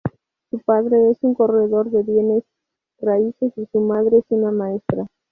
[0.49, 2.43] Su padre es un corredor de bienes
[3.01, 5.05] raíces, y su madre es una maestra.